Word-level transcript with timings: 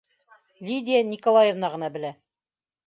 Лидия 0.69 1.03
Николаевна 1.11 1.73
ғына 1.77 1.95
белә. 1.99 2.13